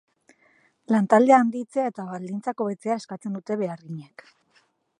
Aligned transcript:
Lantaldea 0.93 1.37
handitzea 1.41 1.83
eta 1.91 2.05
baldintzak 2.13 2.63
hobetzea 2.65 2.97
eskatzen 3.03 3.39
dute 3.39 3.59
beharginek. 3.61 4.25